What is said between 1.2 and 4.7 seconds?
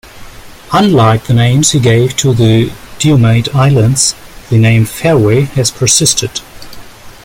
the names he gave to the Diomede Islands, the